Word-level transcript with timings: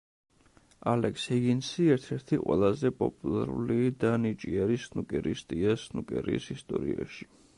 ალექს 0.91 1.25
ჰიგინსი 1.33 1.85
ერთ-ერთ 1.95 2.33
ყველაზე 2.45 2.91
პოპულარული 3.03 3.77
და 4.05 4.13
ნიჭიერი 4.25 4.81
სნუკერისტია 4.87 5.79
სნუკერის 5.85 6.51
ისტორიაში. 6.57 7.33